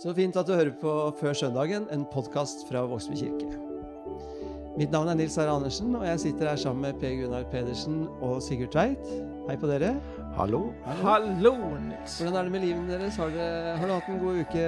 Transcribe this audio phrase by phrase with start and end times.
[0.00, 3.48] Så fint at du hører på Før søndagen, en podkast fra Vågsby kirke.
[4.78, 8.06] Mitt navn er Nils Arne Andersen, og jeg sitter her sammen med Per Gunnar Pedersen
[8.24, 9.10] og Sigurd Tveit.
[9.44, 9.90] Hei på dere.
[10.38, 10.60] Hallo.
[11.02, 11.52] Hallo,
[11.82, 12.14] Nils.
[12.16, 13.18] Hvordan er det med livet deres?
[13.20, 14.62] Har, dere, har du hatt en god uke,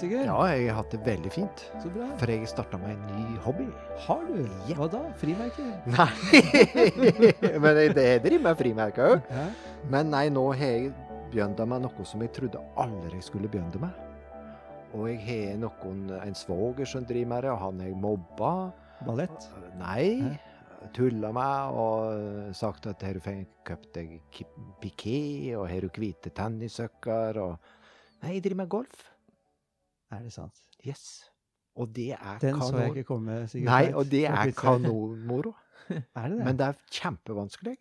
[0.00, 0.24] Sigurd?
[0.30, 1.64] Ja, jeg har hatt det veldig fint.
[1.82, 2.06] Så bra.
[2.22, 3.66] For jeg starta meg en ny hobby.
[4.06, 4.38] Har du?
[4.70, 4.78] Ja.
[4.78, 5.02] Hva da?
[5.20, 5.68] Frimerker?
[5.98, 6.08] Nei
[7.66, 9.28] Men det jeg driver med frimerker òg.
[9.36, 9.44] Ja.
[9.92, 10.94] Men nei, nå har jeg
[11.28, 14.08] begynt med noe som jeg trodde aldri jeg skulle begynne med.
[14.92, 18.52] Og jeg har noen, en svoger som driver med det, og han har jeg mobba.
[19.06, 19.46] Ballett?
[19.80, 20.38] Nei.
[20.92, 24.16] Tulla med og sagt at har du kjøpt deg
[24.82, 25.20] piké,
[25.56, 27.56] og har du hvite tennissokker, og
[28.22, 29.00] Nei, jeg driver med golf.
[30.14, 30.60] Er det sant?
[30.86, 31.24] Yes.
[31.74, 33.70] Og det er Den så jeg ikke komme, sikkert.
[33.70, 35.54] Nei, og det er kanonmoro.
[35.90, 36.44] Er det det?
[36.46, 37.74] Men det er kjempevanskelig.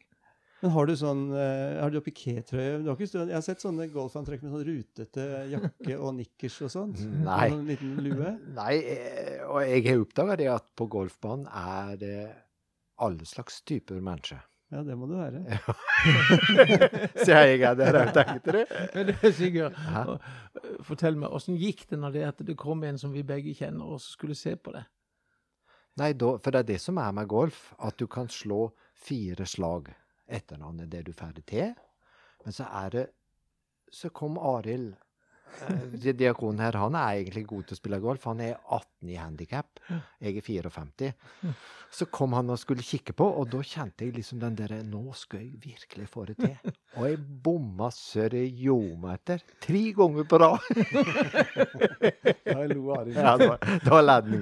[0.61, 2.81] Men har du sånn eh, Har du pikétrøye?
[2.83, 6.73] Du har ikke Jeg har sett sånne golfantrekk med sånn rutete jakke og nikkers og
[6.73, 7.01] sånt.
[7.25, 7.47] Nei.
[7.49, 8.35] Og en liten lue.
[8.59, 12.15] Nei, eh, og jeg har oppdaga det at på golfbanen er det
[13.01, 14.43] alle slags typer mennesker.
[14.71, 15.41] Ja, det må du være.
[17.26, 18.62] Så jeg er der òg, tenkte det.
[18.93, 20.04] Men du, Sigurd, Hæ?
[20.15, 23.51] øh, fortell meg, åssen gikk det når det, at det kom en som vi begge
[23.57, 24.85] kjenner, og skulle se på det?
[25.99, 29.43] Nei, da, for det er det som er med golf, at du kan slå fire
[29.49, 29.91] slag
[30.32, 31.74] etter hverandre det du ferdig til.
[32.46, 33.07] Men så er det
[33.91, 34.93] Så kom Arild
[35.68, 38.26] eh, Diakonen her, han er egentlig god til å spille golf.
[38.30, 39.80] Han er 18 i handikap.
[40.21, 41.12] Jeg er 54.
[41.91, 45.12] Så kom han og skulle kikke på, og da kjente jeg liksom den derre Nå
[45.18, 46.72] skal jeg virkelig få det til.
[46.96, 47.90] Og jeg bomma
[48.32, 49.18] det ljoma.
[49.26, 50.60] Tre ganger på rad.
[52.52, 53.16] Ja, lo Arild.
[53.84, 54.41] det var ledde den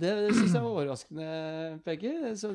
[0.00, 1.28] det syns jeg var overraskende,
[1.84, 2.12] Peggy.
[2.38, 2.52] Så,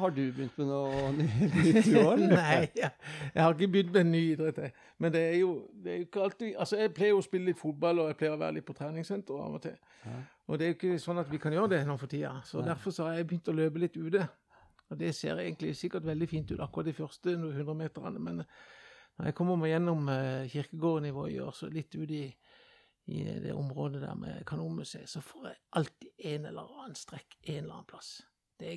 [0.00, 2.22] har du begynt med noe ny- nytt i år?
[2.32, 2.90] Nei, jeg,
[3.34, 4.60] jeg har ikke begynt med en ny idrett.
[5.02, 5.52] Men det er jo,
[5.86, 8.18] det er jo ikke alltid Altså, jeg pleier jo å spille litt fotball, og jeg
[8.20, 9.76] pleier å være litt på treningssenter av og til.
[10.04, 10.16] Ja.
[10.46, 12.32] Og det er jo ikke sånn at vi kan gjøre det nå for tida.
[12.46, 12.72] Så ja.
[12.72, 14.26] derfor så har jeg begynt å løpe litt ute.
[14.90, 18.22] Og det ser egentlig sikkert veldig fint ut, akkurat de første 100 meterne.
[18.22, 22.26] Men når jeg kommer meg gjennom eh, kirkegården i Voier, så litt ut i,
[23.10, 27.64] i det området der med Kanonmuseet, så får jeg alltid en eller annen strekk en
[27.64, 28.12] eller annen plass.
[28.60, 28.76] Det,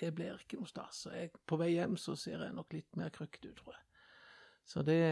[0.00, 1.04] det blir ikke noe stas.
[1.04, 3.86] Så jeg, på vei hjem så ser jeg nok litt mer krøkt ut, tror jeg.
[4.70, 5.02] Så det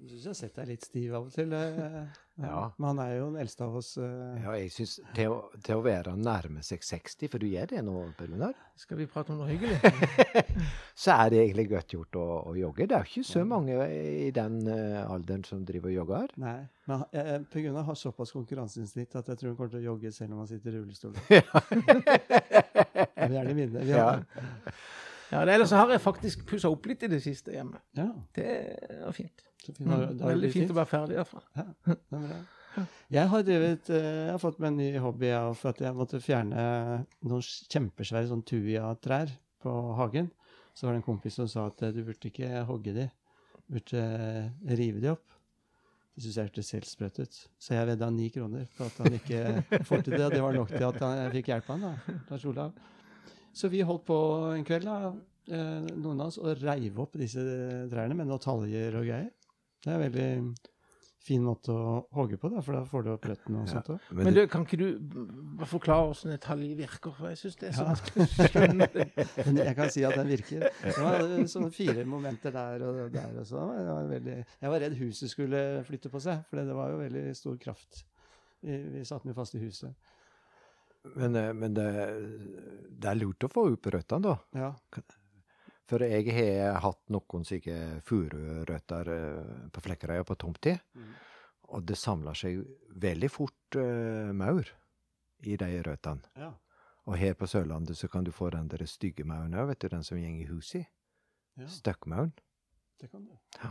[0.00, 1.52] Jeg syns jeg har sett deg litt stiv av og til.
[1.52, 2.04] eh,
[2.40, 2.70] Ja.
[2.78, 3.90] Men han er jo den eldste av oss.
[3.98, 4.38] eh.
[4.42, 7.82] Ja, jeg synes til, å- til å være nærme seg 60, for du gjør det
[7.84, 9.76] nå, Per Gunnar, Skal vi prate om noe hyggelig?
[10.96, 12.86] så er det egentlig godt gjort å, å jogge.
[12.88, 13.76] Det er jo ikke så mange
[14.24, 16.28] i den eh, alderen som driver og jogger.
[16.40, 16.56] Nei.
[16.88, 17.04] Men
[17.52, 20.38] Per Gunnar har såpass konkurranseinstinkt at jeg tror han kommer til å jogge selv om
[20.38, 21.12] han sitter i rullestol.
[21.28, 21.44] Jeg
[23.28, 23.84] vil gjerne minne.
[23.84, 24.72] Vi har, Ja,
[25.30, 27.78] det, Ellers har jeg faktisk pussa opp litt i det siste hjemme.
[27.98, 28.08] ja.
[28.34, 29.44] Det er fint.
[29.64, 29.78] fint.
[29.80, 31.44] Mm, det er veldig fint, fint å være ferdig herfra.
[31.56, 32.40] Ja.
[33.10, 35.96] Jeg har drevet, eh, jeg har fått meg en ny hobby ja, for at jeg
[35.96, 36.60] måtte fjerne
[37.26, 39.32] noen kjempesvære sånn tuia-trær
[39.62, 40.30] på hagen.
[40.74, 43.08] Så var det en kompis som sa at eh, du burde ikke hogge de,
[43.66, 45.26] du burde eh, rive de opp.
[46.14, 47.40] Det syns jeg hørtes helt sprøtt ut.
[47.58, 50.30] Så jeg vedda ni kroner på at han ikke får til det.
[50.34, 52.72] Det var nok til at jeg fikk hjelp av han da, Lars Olav.
[53.56, 54.16] Så vi holdt på
[54.54, 55.12] en kveld, da,
[55.50, 57.42] eh, noen av oss, og reiv opp disse
[57.90, 59.30] trærne med noen taljer og greier.
[59.82, 60.56] Det er en veldig
[61.20, 64.04] fin måte å hogge på, da, for da får du opp røttene og sånt òg.
[64.16, 67.12] Men, Men du, kan ikke du forklare hvordan et talje virker?
[67.18, 67.88] For jeg syns det er så Ja.
[67.90, 68.88] vanskelig å skjønne.
[69.50, 70.64] Men jeg kan si at den virker.
[70.80, 73.74] Det var sånne fire momenter der og der og sånn.
[73.76, 75.60] Det var veldig, jeg var redd huset skulle
[75.90, 78.04] flytte på seg, for det var jo veldig stor kraft.
[78.64, 79.92] Vi, vi satte den jo fast i huset.
[81.02, 81.88] Men, eh, men det,
[82.90, 84.36] det er lurt å få opp røttene, da.
[84.60, 85.02] Ja.
[85.90, 90.82] For jeg har hatt noen slike fururøtter eh, på Flekkerøya på tomtid.
[90.94, 91.12] Mm.
[91.70, 92.64] Og det samler seg
[92.98, 94.66] veldig fort uh, maur
[95.46, 96.32] i de røttene.
[96.34, 96.50] ja.
[97.08, 99.88] Og her på Sørlandet så kan du få den der stygge mauren òg, vet du,
[99.88, 100.86] den som går i huset.
[101.58, 101.66] ja.
[101.66, 102.32] Støkkmauren.
[103.00, 103.32] Det kan du.
[103.62, 103.70] Ja.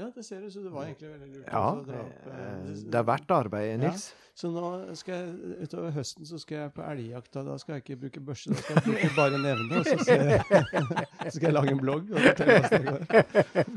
[0.00, 1.88] Ja, det ser du, så det var egentlig veldig lurt Ja, opp.
[1.92, 3.90] eh, eh, det er verdt arbeidet, Ja.
[3.90, 4.08] Nils.
[4.40, 7.96] Så nå skal jeg, utover høsten så skal jeg på elgjakt, da skal jeg ikke
[8.06, 9.98] bruke børse, da skal jeg bruke bare nevene, og så
[11.26, 13.72] så skal jeg lage en blogg og fortelle hvordan det går.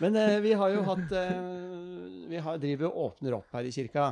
[0.00, 1.40] Men eh, vi har jo hatt eh,
[2.32, 4.06] Vi har, driver og åpner opp her i kirka.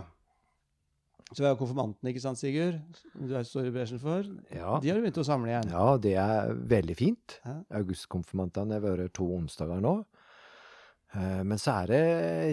[1.30, 2.80] Så vi har konfirmantene, ikke sant, Sigurd?
[3.14, 4.26] Du er står i bresjen for.
[4.50, 4.76] Ja.
[4.82, 5.70] De har du begynt å samle igjen.
[5.70, 7.36] ja, det er veldig fint.
[7.46, 7.54] Ja.
[7.80, 10.00] Augustkonfirmantene har vært to onsdager nå.
[11.14, 12.02] Eh, Men så er det,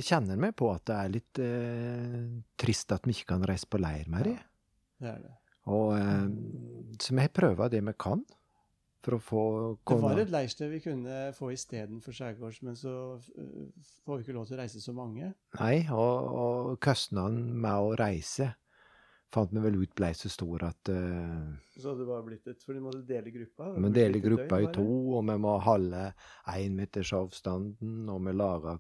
[0.07, 2.24] kjenner vi på at det er litt eh,
[2.57, 4.31] trist at vi ikke kan reise på leir mer.
[4.31, 4.39] Ja,
[5.00, 5.36] Det er det.
[5.68, 6.27] Og, eh,
[7.04, 8.25] så vi har prøvd det vi kan.
[9.07, 9.42] for å få
[9.88, 13.68] Det var et leirsted vi kunne få istedenfor skjærgårds, men så øh,
[14.04, 15.33] får vi ikke lov til å reise så mange.
[15.60, 18.50] Nei, og, og kostnaden med å reise
[19.33, 22.77] fant vi vel ut blei så stor at uh, Så det var blitt et For
[22.77, 23.74] de måtte dele gruppa.
[23.75, 24.88] vi deler gruppa i to,
[25.18, 26.03] og vi må holde
[26.53, 28.79] én meters avstanden, og vi lager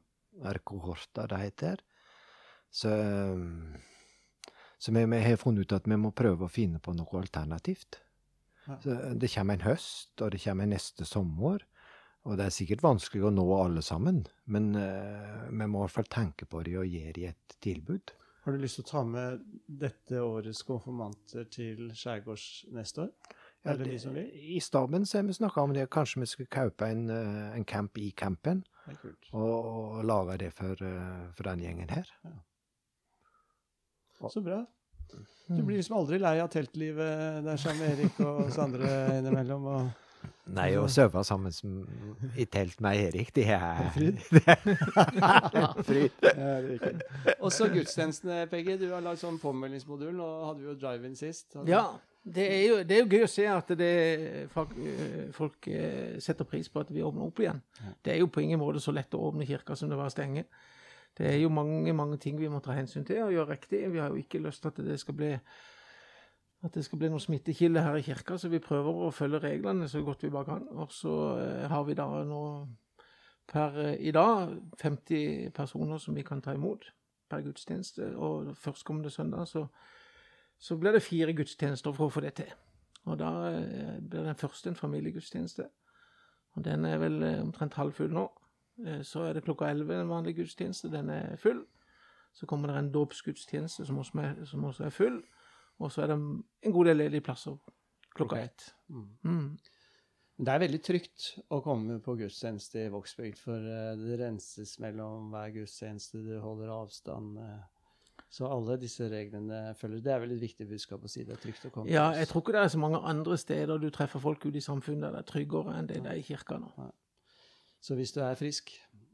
[0.63, 1.79] kohorter, det heter.
[2.69, 2.91] Så,
[4.77, 7.99] så vi, vi har funnet ut at vi må prøve å finne på noe alternativt.
[8.67, 8.77] Ja.
[8.83, 11.65] Så det kommer en høst, og det kommer neste sommer.
[12.27, 15.95] Og det er sikkert vanskelig å nå alle sammen, men uh, vi må i hvert
[15.95, 18.13] fall tenke på det og gi dem et tilbud.
[18.47, 23.09] Har du lyst til å ta med dette årets konfirmanter til skjærgårds neste år?
[23.67, 24.21] Ja, det, de?
[24.55, 25.89] I staben så har vi snakka om det.
[25.91, 28.61] Kanskje vi skulle kjøpe en, eh, en camp i campen
[29.33, 32.07] og, og lage det for, eh, for den gjengen her.
[34.31, 34.61] Så bra.
[35.11, 35.17] Du
[35.53, 35.65] Mm.
[35.65, 39.65] blir liksom aldri lei av teltlivet der sammen med Erik og oss andre innimellom.
[39.65, 39.91] Og
[40.47, 41.81] Nei, å sove sammen som,
[42.39, 44.21] i telt med Erik, det er Fryd.
[44.31, 44.55] det
[45.87, 46.21] fryd.
[47.43, 48.77] Og så gudstjenestene, Peggy.
[48.79, 50.13] Du har lagd sånn påmeldingsmodul.
[50.15, 51.49] Nå hadde vi jo drive-in sist.
[51.57, 51.83] Hadde- Ja,
[52.23, 53.91] det er, jo, det er jo gøy å se at det,
[54.55, 57.61] folk, øh, folk øh, setter pris på at vi åpner opp igjen.
[58.03, 60.15] Det er jo på ingen måte så lett å åpne kirka som det var å
[60.15, 60.43] stenge.
[61.17, 63.83] Det er jo mange mange ting vi må ta hensyn til og gjøre riktig.
[63.91, 65.31] Vi har jo ikke lyst til at det skal bli
[66.63, 69.89] at det skal bli noen smittekilde her i kirka, så vi prøver å følge reglene
[69.89, 70.67] så godt vi bare kan.
[70.73, 72.43] Og så øh, har vi da nå
[73.47, 76.89] per øh, i dag 50 personer som vi kan ta imot
[77.29, 78.15] per gudstjeneste.
[78.17, 79.67] Og førstkommende søndag så
[80.59, 82.51] så blir det fire gudstjenester for å få det til.
[83.05, 85.67] Og da eh, blir den første en familiegudstjeneste.
[86.57, 88.25] Og den er vel eh, omtrent halvfull nå.
[88.85, 90.91] Eh, Så er det klokka 11 en vanlig gudstjeneste.
[90.91, 91.65] Den er full.
[92.33, 94.03] Så kommer det en dåpsgudstjeneste som,
[94.45, 95.21] som også er full.
[95.77, 97.57] Og så er det en god del ledige plasser
[98.17, 98.73] klokka ett.
[98.89, 99.09] Mm.
[99.23, 99.49] Mm.
[100.37, 105.31] Det er veldig trygt å komme på gudstjeneste i Vågsbygd, for eh, det renses mellom
[105.33, 107.39] hver gudstjeneste, du holder avstand.
[107.41, 107.65] eh.
[108.29, 110.01] Så alle disse reglene følger.
[110.03, 111.23] Det er vel et viktig budskap å si.
[111.23, 111.89] Det er trygt å komme.
[111.89, 114.65] Ja, jeg tror ikke det er så mange andre steder du treffer folk ute i
[114.65, 116.89] samfunnet der det er tryggere enn det det er i kirka nå.
[117.79, 118.73] Så hvis du er frisk,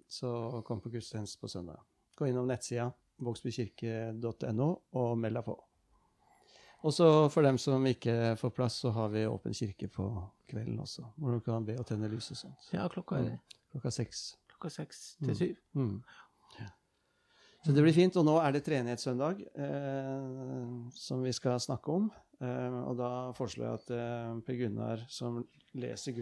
[0.09, 1.77] så kom på gudstjeneste på søndag.
[2.17, 2.89] Gå innom nettsida
[3.23, 5.55] vågsbykirke.no og meld deg på.
[6.83, 10.07] Og så for dem som ikke får plass, så har vi åpen kirke på
[10.51, 12.69] kvelden også, hvor du kan be og tenne lys og sånt.
[12.75, 13.59] Ja, klokka er det.
[13.71, 14.25] Klokka seks.
[14.51, 15.55] Klokka seks til syv.
[15.79, 16.01] Mm.
[17.63, 18.17] Så det blir fint.
[18.19, 20.63] Og nå er det treenighetssøndag eh,
[20.99, 22.09] som vi skal snakke om.
[22.43, 25.39] Eh, og da foreslår jeg at eh, Per Gunnar, som
[25.79, 26.19] leser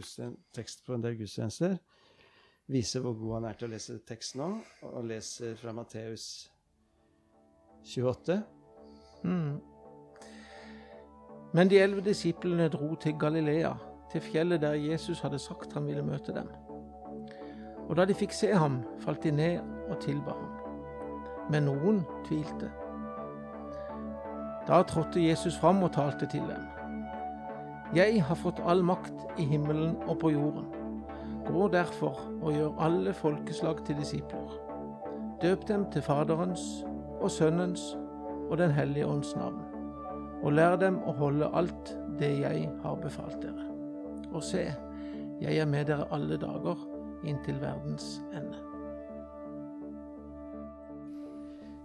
[0.54, 1.80] tekst på en del gudstjenester,
[2.72, 4.52] viser hvor god han er til å lese tekst nå,
[4.86, 6.28] og leser fra Matteus
[7.90, 8.38] 28.
[9.26, 9.71] Mm.
[11.54, 13.74] Men de elleve disiplene dro til Galilea,
[14.12, 16.48] til fjellet der Jesus hadde sagt han ville møte dem.
[17.90, 19.60] Og da de fikk se ham, falt de ned
[19.90, 20.54] og tilba ham.
[21.52, 22.72] Men noen tvilte.
[24.68, 26.64] Da trådte Jesus fram og talte til dem.
[27.96, 30.70] Jeg har fått all makt i himmelen og på jorden.
[31.48, 34.56] Gå derfor og gjør alle folkeslag til disipler.
[35.42, 36.86] Døp dem til Faderens
[37.20, 37.98] og Sønnens
[38.50, 39.61] og Den hellige ånds navn
[40.42, 43.68] og lær dem å holde alt det jeg har befalt dere.
[44.32, 44.66] Og se,
[45.42, 46.82] jeg er med dere alle dager
[47.28, 48.58] inntil verdens ende.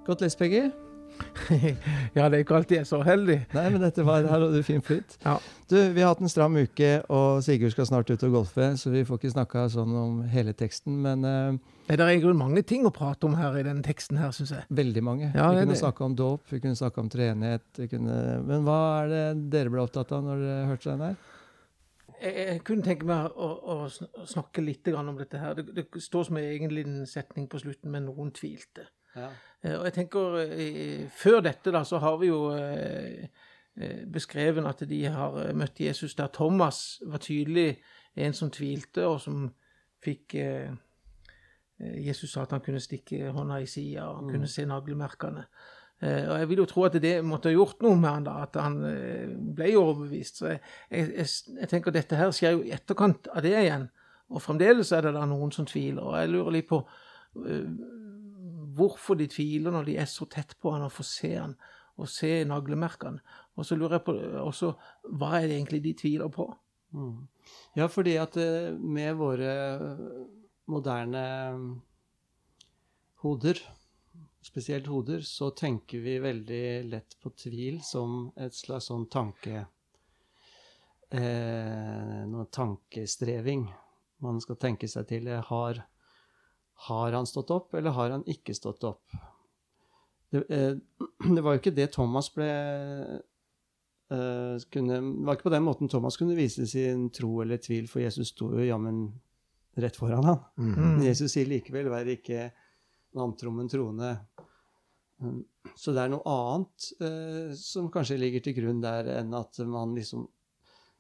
[0.07, 0.86] Godt lest, Peggy.
[2.17, 3.37] ja, det er ikke alltid jeg er så heldig.
[3.55, 5.17] Nei, men dette var, her hadde du fin flyt.
[5.25, 5.37] Ja.
[5.71, 8.93] Du, vi har hatt en stram uke, og Sigurd skal snart ut og golfe, så
[8.93, 12.65] vi får ikke snakka sånn om hele teksten, men uh, Det er i grunnen mange
[12.67, 14.67] ting å prate om her i denne teksten her, syns jeg.
[14.83, 15.31] veldig mange.
[15.31, 15.81] Ja, vi kunne det.
[15.83, 19.73] snakke om dåp, vi kunne snakke om treenighet, vi kunne Men hva er det dere
[19.73, 21.17] ble opptatt av når dere hørte den her?
[22.17, 25.59] Jeg, jeg kunne tenke meg å, å snakke litt om dette her.
[25.59, 28.87] Det, det står som en egen liten setning på slutten, men noen tvilte.
[29.17, 29.29] Ja.
[29.63, 33.29] Eh, Og jeg tenker, eh, Før dette da, så har vi jo eh,
[34.13, 37.79] beskrevet at de har møtt Jesus der Thomas var tydelig
[38.17, 39.51] en som tvilte, og som
[40.01, 40.35] fikk
[41.79, 45.45] Jesus sa at han kunne stikke hånda i sida, og han kunne se naglemerkene.
[46.01, 48.57] Og jeg vil jo tro at det måtte ha gjort noe med han da, at
[48.57, 48.79] han
[49.55, 50.39] ble overbevist.
[50.39, 51.27] Så jeg, jeg,
[51.61, 53.91] jeg, tenker at dette her skjer jo i etterkant av det igjen.
[54.31, 56.01] Og fremdeles er det da noen som tviler.
[56.01, 56.81] Og jeg lurer litt på
[58.77, 61.57] hvorfor de tviler når de er så tett på han og får se han
[61.97, 63.23] og se naglemerkene.
[63.57, 64.75] Og så lurer jeg på også
[65.17, 66.45] hva er det egentlig de tviler på?
[66.97, 67.25] Mm.
[67.79, 69.55] Ja, fordi at eh, med våre
[70.69, 71.23] moderne
[73.25, 73.61] hoder,
[74.45, 79.65] spesielt hoder, så tenker vi veldig lett på tvil som et slags sånn tanke
[81.11, 83.67] eh, noe tankestreving.
[84.25, 85.83] Man skal tenke seg til Jeg har,
[86.89, 89.17] har han stått opp, eller har han ikke stått opp?
[90.31, 90.75] Det, eh,
[91.35, 92.47] det var jo ikke det Thomas ble
[94.11, 97.89] eh, kunne, Det var ikke på den måten Thomas kunne vise sin tro eller tvil,
[97.91, 99.07] for Jesus sto jo jammen
[99.77, 100.39] rett foran ham.
[100.57, 100.73] Mm.
[100.73, 100.93] Mm.
[100.97, 102.51] Men Jesus sier likevel 'vær ikke
[103.17, 104.17] vantro, men troende'.
[105.21, 105.45] Mm.
[105.77, 109.95] Så det er noe annet eh, som kanskje ligger til grunn der, enn at man
[109.97, 110.29] liksom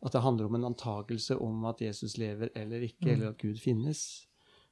[0.05, 3.13] At det handler om en antagelse om at Jesus lever eller ikke, Mm.
[3.15, 4.27] eller at Gud finnes.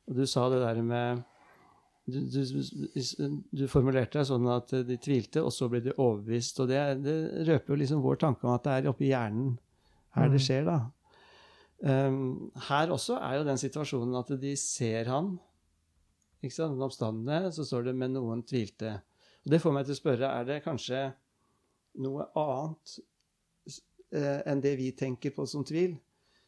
[0.08, 1.22] Og du sa det der med
[2.06, 6.58] du, du, du formulerte deg sånn at de tvilte, og så ble de overbevist.
[6.60, 7.14] Og det, det
[7.48, 9.54] røper jo liksom vår tanke om at det er oppi hjernen
[10.18, 10.44] her det Mm.
[10.44, 10.76] skjer, da.
[11.84, 15.32] Um, her også er jo den situasjonen at de ser han,
[16.44, 19.00] ikke sant, den oppstandende, så står det 'men noen tvilte'.
[19.44, 21.12] Og Det får meg til å spørre er det kanskje
[22.04, 22.98] noe annet
[24.12, 25.98] eh, enn det vi tenker på som tvil,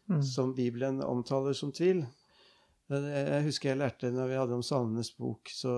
[0.09, 0.23] Mm.
[0.23, 2.07] som Bibelen omtaler som tvil.
[2.89, 5.73] Jeg husker jeg lærte når vi hadde om Salmenes bok, så,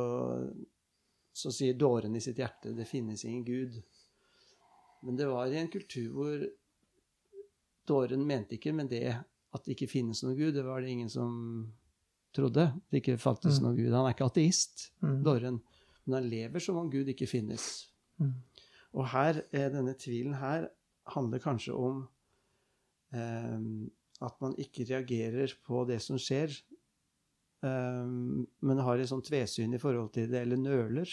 [1.33, 3.79] så sier dåren i sitt hjerte 'det finnes ingen Gud'.
[5.03, 6.45] Men det var i en kultur hvor
[7.89, 9.15] dåren mente ikke med det
[9.55, 10.53] at det ikke finnes noen Gud.
[10.55, 11.73] Det var det ingen som
[12.37, 12.73] trodde.
[12.91, 13.65] Det ikke fantes Mm.
[13.65, 13.93] noen Gud.
[13.93, 15.23] Han er ikke ateist, Mm.
[15.25, 15.63] dåren.
[16.05, 17.89] Men han lever som om Gud ikke finnes.
[18.21, 18.35] Mm.
[18.95, 20.69] Og her, eh, denne tvilen her
[21.07, 22.09] handler kanskje om
[23.15, 23.59] eh,
[24.21, 26.53] at man ikke reagerer på det som skjer,
[27.63, 31.11] men har et sånt tvesyn i forhold til det, eller nøler.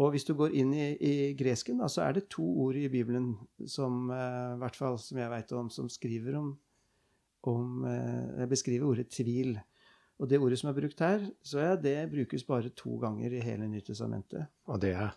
[0.00, 2.88] Og hvis du går inn i, i gresken, da, så er det to ord i
[2.90, 3.34] Bibelen
[3.68, 6.54] som, eh, i hvert fall som jeg vet om, som skriver om,
[7.52, 9.58] om eh, beskriver ordet tvil.
[10.22, 13.44] Og det ordet som er brukt her, så ja, det brukes bare to ganger i
[13.44, 14.48] hele Nytestamentet.
[14.70, 15.12] Og det er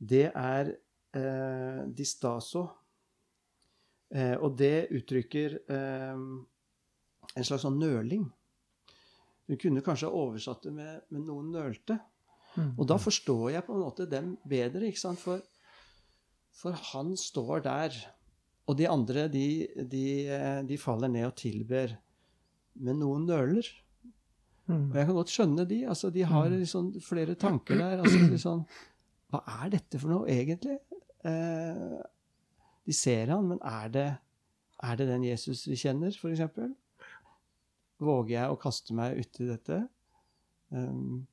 [0.00, 0.74] Det er
[1.14, 2.68] eh, distaso.
[4.10, 6.16] Eh, og det uttrykker eh,
[7.36, 8.24] en slags sånn nøling.
[9.50, 11.98] Du kunne kanskje oversatt det med, med 'noen nølte'.
[12.56, 12.72] Mm.
[12.78, 15.18] Og da forstår jeg på en måte dem bedre, ikke sant?
[15.22, 15.40] For,
[16.54, 17.96] for han står der,
[18.70, 20.04] og de andre, de, de,
[20.68, 21.96] de faller ned og tilber.
[22.78, 23.66] Men noen nøler.
[24.70, 24.90] Mm.
[24.92, 25.80] Og jeg kan godt skjønne de.
[25.88, 26.58] altså De har Mm.
[26.60, 27.98] liksom flere tanker der.
[28.02, 28.64] altså liksom,
[29.30, 30.78] Hva er dette for noe, egentlig?
[31.24, 32.02] Eh,
[32.86, 34.16] de ser han, men er det,
[34.82, 36.40] er det den Jesus vi kjenner, f.eks.?
[38.00, 39.82] Våger jeg å kaste meg uti dette?
[40.70, 41.26] Um,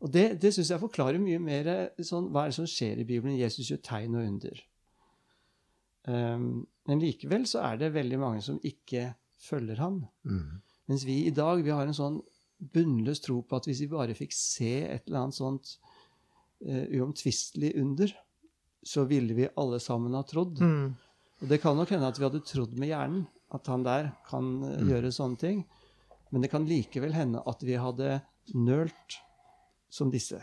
[0.00, 1.68] og det, det syns jeg forklarer mye mer
[2.06, 3.36] sånn, hva er det som skjer i Bibelen.
[3.36, 4.62] Jesus gjør tegn og under.
[6.08, 6.46] Um,
[6.88, 10.02] men likevel så er det veldig mange som ikke følger han.
[10.24, 10.66] mm.
[10.90, 12.16] Mens vi i dag vi har en sånn
[12.74, 15.76] bunnløs tro på at hvis vi bare fikk se et eller annet sånt
[16.66, 18.10] uh, uomtvistelig under,
[18.82, 20.58] så ville vi alle sammen ha trodd.
[20.58, 20.88] Mm.
[21.40, 24.48] Og det kan nok hende at vi hadde trodd med hjernen at han der kan
[24.62, 24.90] mm.
[24.90, 25.62] gjøre sånne ting.
[26.30, 28.20] Men det kan likevel hende at vi hadde
[28.54, 29.18] nølt
[29.90, 30.38] som disse.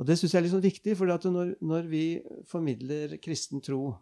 [0.00, 2.04] Og det syns jeg er litt sånn viktig, for når, når vi
[2.48, 3.94] formidler kristen tro,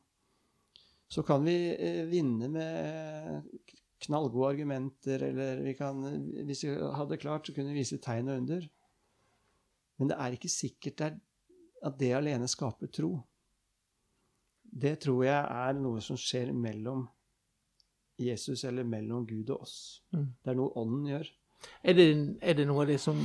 [1.08, 3.46] så kan vi eh, vinne med
[4.04, 6.02] knallgode argumenter, eller vi kan,
[6.46, 8.68] hvis vi hadde klart, så kunne vi vise tegn og under.
[9.98, 11.18] Men det er ikke sikkert det er,
[11.88, 13.12] at det alene skaper tro.
[14.62, 17.06] Det tror jeg er noe som skjer mellom
[18.18, 19.76] Jesus eller mellom Gud og oss.
[20.14, 20.26] Mm.
[20.42, 21.30] Det er noe Ånden gjør.
[21.82, 22.06] Er, det,
[22.38, 23.18] er det noe av det som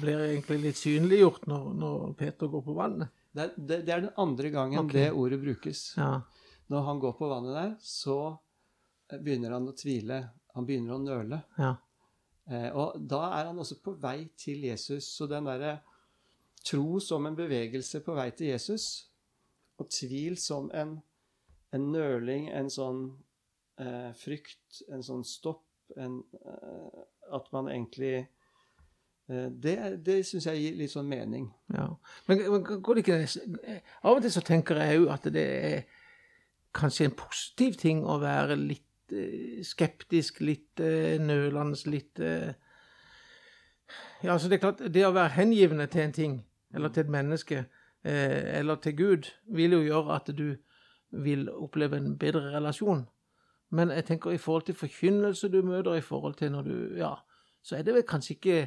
[0.00, 3.12] blir egentlig litt synliggjort når, når Peter går på vannet?
[3.36, 4.96] Det er, det, det er den andre gangen okay.
[4.96, 5.82] det ordet brukes.
[5.98, 6.12] Ja.
[6.72, 8.20] Når han går på vannet der, så
[9.12, 10.22] begynner han å tvile.
[10.56, 11.42] Han begynner å nøle.
[11.60, 11.74] ja.
[12.46, 15.08] Eh, og da er han også på vei til Jesus.
[15.16, 15.80] Så den derre
[16.66, 19.08] tro som en bevegelse på vei til Jesus,
[19.76, 20.96] og tvil som en,
[21.74, 23.02] en nøling, en sånn
[23.80, 25.64] eh, frykt, en sånn stopp,
[25.96, 27.04] en, eh,
[27.36, 31.46] at man egentlig eh, Det, det syns jeg gir litt sånn mening.
[31.74, 31.88] Ja.
[32.26, 35.86] Men, men går det ikke Av og til så tenker jeg jo at det er
[36.76, 42.52] kanskje en positiv ting å være litt eh, skeptisk, litt eh, nølende, litt eh,
[44.24, 46.38] Ja, altså det er klart, det å være hengivende til en ting,
[46.74, 47.66] eller til et menneske,
[48.02, 50.56] eh, eller til Gud, vil jo gjøre at du
[51.10, 53.04] vil oppleve en bedre relasjon.
[53.70, 57.14] Men jeg tenker i forhold til forkynnelse du møter, i forhold til når du Ja,
[57.62, 58.58] så er det vel kanskje ikke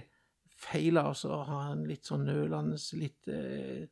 [0.60, 3.86] feil altså, å ha en litt sånn nølende, litt eh,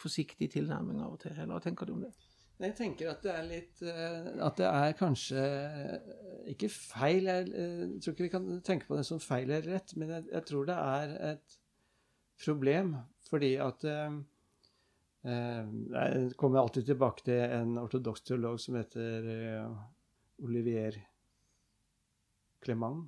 [0.00, 1.34] forsiktig tilnærming av og til.
[1.36, 2.14] Eller hva tenker du om det?
[2.62, 6.12] Jeg tenker at det er litt eh, At det er kanskje eh,
[6.52, 9.96] ikke feil Jeg eh, tror ikke vi kan tenke på det som feil eller rett,
[9.98, 11.58] men jeg, jeg tror det er et
[12.44, 12.94] problem
[13.24, 13.84] fordi at
[15.24, 19.28] Jeg kommer alltid tilbake til en ortodoks teolog som heter
[20.42, 20.96] Olivier
[22.64, 23.04] Clement.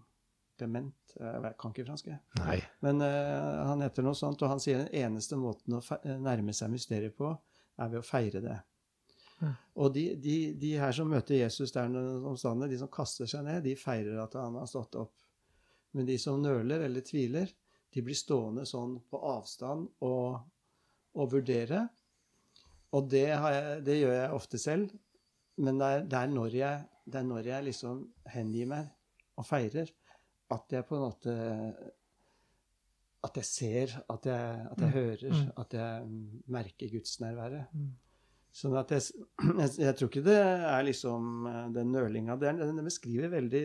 [0.56, 2.20] Clement Jeg kan ikke fransk, jeg.
[2.40, 2.60] Nei.
[2.84, 6.54] Men uh, han heter noe sånt, og han sier den eneste måten å fe- nærme
[6.56, 7.32] seg mysteriet på,
[7.76, 8.56] er ved å feire det.
[9.40, 9.52] Mm.
[9.84, 13.62] Og de, de, de her som møter Jesus der når de som kaster seg ned,
[13.66, 15.12] de feirer at han har stått opp.
[15.96, 17.52] Men de som nøler eller tviler,
[17.92, 20.40] de blir stående sånn på avstand og,
[21.16, 21.86] og vurdere.
[22.96, 24.92] Og det, har jeg, det gjør jeg ofte selv.
[25.60, 28.00] Men det er, det er, når, jeg, det er når jeg liksom
[28.34, 28.88] hengir meg
[29.38, 29.90] og feirer,
[30.50, 31.36] at jeg på en måte
[33.26, 34.92] At jeg ser, at jeg, at jeg Mm.
[34.94, 35.52] hører, Mm.
[35.58, 37.64] at jeg merker gudsnærværet.
[37.74, 37.88] Mm.
[38.52, 39.02] Sånn at jeg,
[39.62, 42.36] jeg, jeg tror ikke det er liksom eh, den nølinga.
[42.38, 43.64] Den, den beskriver veldig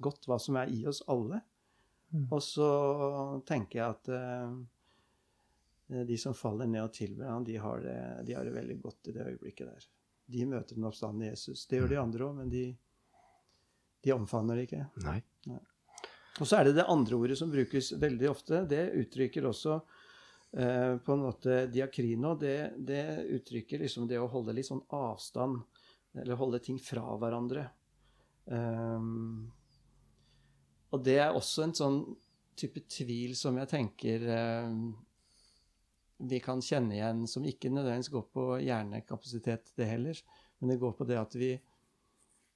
[0.00, 1.42] godt hva som er i oss alle.
[2.14, 2.24] Mm.
[2.32, 2.70] Og så
[3.44, 7.58] tenker jeg at uh, de som faller ned og tilber ham, de,
[8.24, 9.86] de har det veldig godt i det øyeblikket der.
[10.26, 11.66] De møter den oppstandende Jesus.
[11.70, 12.64] Det gjør de andre òg, men de,
[14.04, 14.84] de omfavner det ikke.
[15.06, 15.20] Nei.
[16.36, 18.64] Og så er det det andre ordet som brukes veldig ofte.
[18.68, 22.34] Det uttrykker også eh, på en måte diakrino.
[22.40, 23.04] Det, det
[23.38, 25.62] uttrykker liksom det å holde litt sånn avstand,
[26.16, 27.68] eller holde ting fra hverandre.
[28.46, 29.48] Um,
[30.94, 31.98] og det er også en sånn
[32.56, 34.76] type tvil som jeg tenker eh,
[36.18, 40.20] vi kan kjenne igjen, som ikke nødvendigvis går på hjernekapasitet, det heller.
[40.58, 41.50] Men det går på det at vi,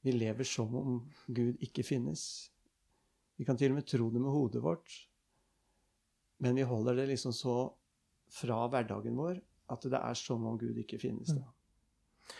[0.03, 0.95] vi lever som om
[1.29, 2.23] Gud ikke finnes.
[3.37, 4.95] Vi kan til og med tro det med hodet vårt,
[6.41, 7.55] men vi holder det liksom så
[8.33, 9.41] fra hverdagen vår
[9.71, 11.35] at det er som om Gud ikke finnes.
[11.37, 11.45] Da.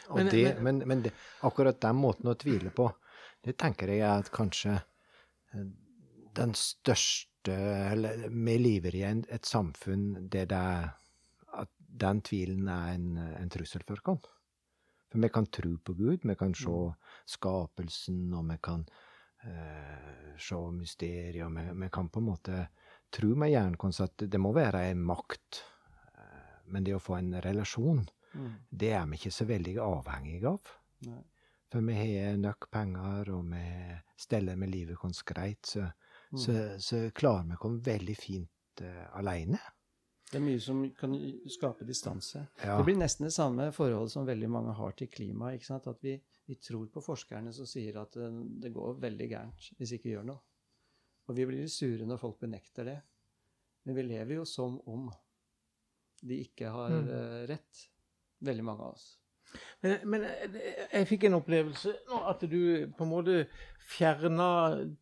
[0.09, 1.13] Og Men- det, men- men, det,
[1.43, 2.93] akkurat den måten å tvile på,
[3.45, 4.83] det tenker jeg er at kanskje
[5.55, 5.67] eh,
[6.35, 10.91] den største Eller vi lever i en, et samfunn der det er
[11.91, 14.29] den tvilen er en, en trussel for oss.
[15.11, 16.95] For vi kan tro på Gud, vi kan se Mm.
[17.27, 18.85] skapelsen, og vi kan
[19.45, 22.69] eh, se mysteriet, og vi, vi kan på en måte
[23.11, 25.63] tro med hjernen vår at det må være en makt.
[26.15, 28.53] Eh, Men det å få en relasjon Mm.
[28.71, 30.61] det er vi ikke så veldig avhengige av.
[31.07, 31.23] Nei.
[31.71, 35.91] For vi har nok penger, og vi steller med livet vårt greit, så,
[36.33, 36.39] Mm.
[36.39, 39.59] så, så klarer vi oss veldig fint uh, aleine.
[40.31, 41.15] Det er mye som kan
[41.51, 42.45] skape distanse.
[42.63, 42.77] Ja.
[42.79, 45.09] Det blir nesten det samme forholdet som veldig mange har til
[45.67, 45.89] sant?
[45.91, 46.13] At vi,
[46.47, 48.29] vi tror på forskerne som sier at det,
[48.63, 50.41] det går veldig gærent hvis vi ikke gjør noe.
[51.29, 52.99] Og vi blir sure når folk benekter det.
[53.87, 55.09] Men vi lever jo som om
[56.23, 57.09] de ikke har Mm.
[57.09, 57.89] eh, rett.
[58.41, 59.17] Veldig mange av oss.
[59.83, 60.51] Men, men jeg,
[60.93, 63.37] jeg fikk en opplevelse nå at du på en måte
[63.91, 64.47] fjerna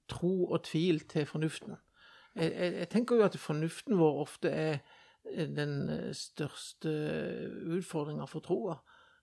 [0.09, 1.77] tro og tvil til fornuften.
[2.39, 4.81] Jeg, jeg, jeg tenker jo at fornuften vår ofte er
[5.55, 6.93] den eh, største
[7.77, 8.79] utfordringa for troa.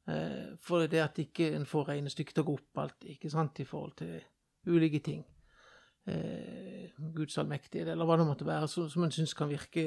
[0.08, 3.32] Eh, For det er at ikke en får regnestykket til å gå opp alltid, ikke
[3.34, 4.20] sant, i forhold til
[4.70, 5.24] ulike ting.
[6.06, 9.86] Eh, Guds allmektighet, eller hva det måtte være, som, som en syns kan virke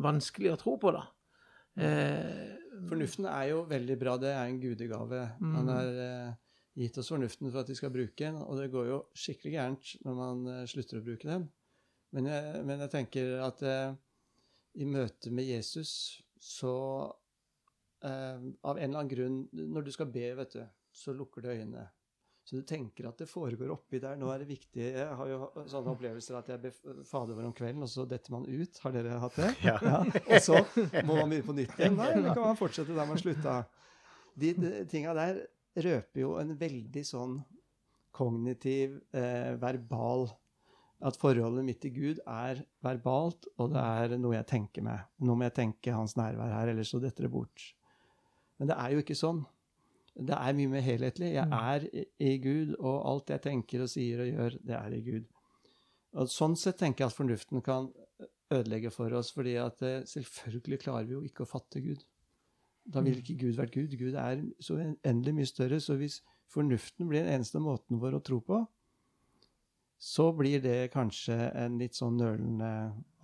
[0.00, 1.06] vanskelig å tro på, da.
[1.80, 2.56] Eh,
[2.88, 4.16] Fornuften er jo veldig bra.
[4.16, 5.24] Det er en gudegave.
[5.40, 5.54] Mm.
[5.58, 6.30] Han har eh,
[6.80, 9.96] gitt oss fornuften for at vi skal bruke den, og det går jo skikkelig gærent
[10.06, 11.50] når man slutter å bruke den.
[12.16, 13.92] Men jeg, men jeg tenker at eh,
[14.78, 15.92] i møte med Jesus
[16.40, 16.74] så
[18.04, 20.62] eh, Av en eller annen grunn Når du skal be, vet du,
[20.94, 21.84] så lukker du øynene.
[22.44, 24.16] Så du tenker at det foregår oppi der.
[24.18, 27.54] Nå er det viktig Jeg har jo sånne opplevelser at jeg ber Fader vår om
[27.54, 28.80] kvelden, og så detter man ut.
[28.82, 29.50] Har dere hatt det?
[29.62, 29.76] Ja.
[30.32, 30.58] Og så
[31.04, 31.98] må man begynne på nytt igjen.
[32.00, 33.60] Nei, eller kan man fortsette der man slutta?
[34.40, 35.44] De, de tinga der
[35.78, 37.38] røper jo en veldig sånn
[38.16, 40.26] kognitiv, eh, verbal
[41.00, 45.06] At forholdet mitt til Gud er verbalt, og det er noe jeg tenker med.
[45.24, 47.64] Nå må jeg tenke hans nærvær her, ellers så detter det bort.
[48.60, 49.40] Men det er jo ikke sånn.
[50.20, 51.30] Det er mye mer helhetlig.
[51.38, 51.86] Jeg er
[52.20, 55.28] i, Gud, og alt jeg tenker og sier og gjør, det er i Gud.
[56.20, 57.88] Og Sånn sett tenker jeg at fornuften kan
[58.52, 62.02] ødelegge for oss, fordi at eh, selvfølgelig klarer vi jo ikke å fatte Gud.
[62.90, 63.94] Da ville ikke Gud vært Gud.
[63.96, 65.78] Gud er så endelig mye større.
[65.80, 66.18] Så hvis
[66.50, 68.60] fornuften blir den eneste måten vår å tro på,
[70.00, 72.70] så blir det kanskje en litt sånn nølende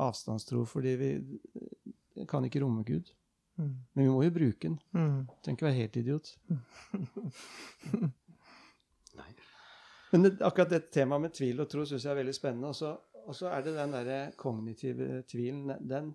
[0.05, 3.09] avstandstro, fordi vi eh, kan ikke romme Gud.
[3.57, 4.77] mm, Men vi må jo bruke den.
[4.93, 5.23] mm.
[5.43, 6.35] Trenger ikke være helt idiot.
[9.17, 9.31] Nei.
[10.13, 12.71] Men det, akkurat det temaet med tvil og tro syns jeg er veldig spennende.
[12.73, 12.93] Og så,
[13.27, 15.73] og så er det den derre kognitive tvilen.
[15.81, 16.13] Den,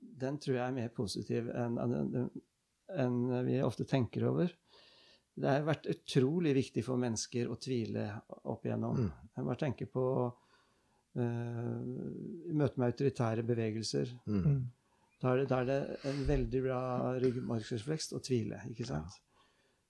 [0.00, 2.30] den tror jeg er mer positiv enn-
[2.96, 4.54] enn vi ofte tenker over.
[5.36, 8.06] Det har vært utrolig viktig for mennesker å tvile
[8.48, 9.02] opp igjennom.
[9.04, 9.28] Mm.
[9.36, 11.80] Jeg bare tenker på uh,
[12.56, 14.14] møte med autoritære bevegelser.
[14.24, 14.40] Mm.
[14.40, 14.62] Mm.
[15.20, 16.80] Da er, det, da er det en veldig bra
[17.20, 18.62] ryggmargsrefleks å tvile.
[18.72, 19.20] ikke sant?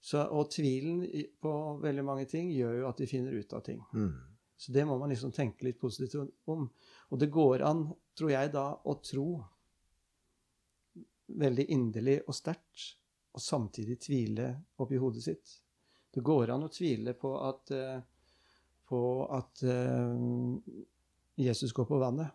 [0.07, 1.01] Så, og tvilen
[1.43, 3.81] på veldig mange ting gjør jo at vi finner ut av ting.
[3.95, 4.13] Mm.
[4.57, 6.17] Så det må man liksom tenke litt positivt
[6.51, 6.69] om.
[7.11, 9.29] Og det går an, tror jeg da, å tro
[11.27, 12.95] veldig inderlig og sterkt,
[13.37, 14.49] og samtidig tvile
[14.81, 15.55] oppi hodet sitt.
[16.13, 17.99] Det går an å tvile på at, eh,
[18.89, 19.01] på
[19.37, 20.15] at uh,
[21.37, 22.33] Jesus går på vannet,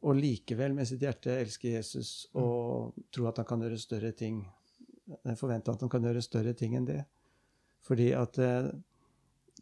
[0.00, 4.40] og likevel med sitt hjerte elske Jesus og tro at han kan gjøre større ting.
[5.36, 7.02] Forvente at han kan gjøre større ting enn det.
[7.84, 8.38] Fordi at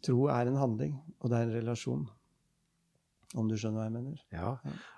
[0.05, 2.07] tro er en handling, og det er en relasjon.
[3.35, 4.23] Om du skjønner hva jeg mener?
[4.31, 4.53] Ja,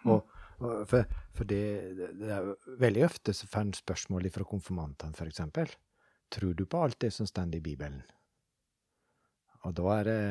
[0.05, 0.29] og
[0.61, 1.61] for, for det,
[2.19, 2.49] det, er
[2.81, 5.77] veldig ofte så får en spørsmål fra konfirmantene, f.eks.
[6.31, 8.01] Tror du på alt det som står i Bibelen?
[9.67, 10.21] Og da er det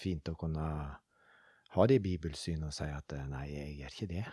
[0.00, 0.66] fint å kunne
[1.74, 4.24] ha det bibelsynet og si at nei, jeg gjør ikke det.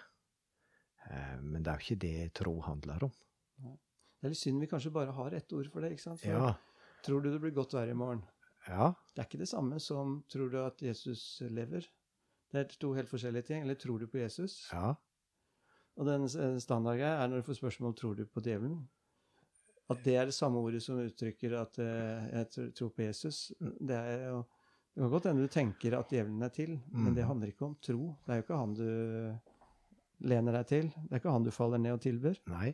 [1.10, 3.18] Eh, men det er jo ikke det tro handler om.
[3.60, 5.91] Det er litt synd vi kanskje bare har ett ord for det.
[5.96, 6.22] ikke sant?
[6.22, 6.54] For Ja.
[7.06, 8.24] Tror du det blir godt vær i morgen?
[8.65, 8.94] Ja.
[9.13, 11.86] Det er ikke det samme som tror du at Jesus lever.
[12.52, 13.62] Det er to helt forskjellige ting.
[13.62, 14.72] Eller tror du på Jesus?
[14.72, 14.96] Ja.
[15.97, 18.88] Og den s- standardgreia er når du får spørsmål tror du på djevelen.
[19.89, 23.51] At det er det samme ordet som uttrykker at eh, jeg tror på Jesus.
[23.60, 24.43] Det er jo
[24.95, 27.27] det kan godt hende du tenker at djevelen er til, men det Mm.
[27.27, 28.15] handler ikke om tro.
[28.25, 29.38] Det er jo ikke han du
[30.29, 30.88] lener deg til.
[30.88, 32.38] Det er ikke han du faller ned og tilber.
[32.47, 32.73] Nei.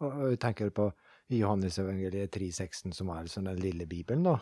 [0.00, 0.88] Og, og tenker på
[1.30, 4.36] Johannesevangeliet 3,16, som er liksom den lille Bibelen, da.